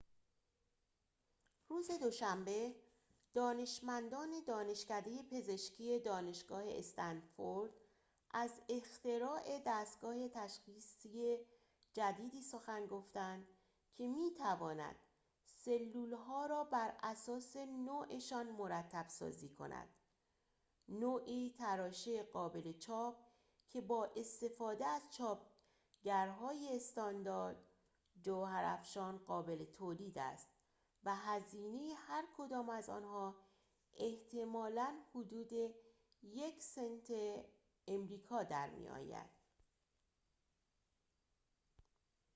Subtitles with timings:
[1.69, 2.75] روز دوشنبه
[3.33, 7.71] دانشمندان دانشکده پزشکی دانشگاه استنفورد
[8.31, 11.37] از اختراع دستگاه تشخیصی
[11.93, 13.47] جدیدی سخن گفتند
[13.95, 14.95] که می‌تواند
[15.45, 19.87] سلول‌ها را براساس نوعشان مرتب‌سازی کند
[20.87, 23.17] نوعی تراشه قابل چاپ
[23.69, 27.63] که بااستفاده از چاپگرهای استاندارد
[28.21, 30.47] جوهرافشان قابل تولید است
[31.03, 33.35] و هزینه هرکدام از آنها
[33.93, 35.49] احتمالاً حدود
[36.23, 37.11] یک سنت
[37.87, 39.41] آمریکا در می‌آید